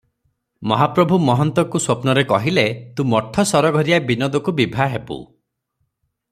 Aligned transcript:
ମହାପ୍ରଭୁ 0.69 1.19
ମହନ୍ତକୁ 1.25 1.81
ସ୍ୱପ୍ନରେ 1.85 2.23
କହିଲେ, 2.31 2.65
'ତୁ 2.95 3.07
ମଠ 3.13 3.47
ସରଘରିଆ 3.53 4.03
ବିନୋଦକୁ 4.11 4.57
ବିଭା 4.63 4.91
ହେବୁ।" 4.97 5.23